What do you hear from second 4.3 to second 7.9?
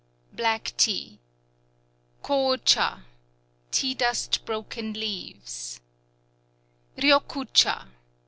Broken Leaves Riyoku châ.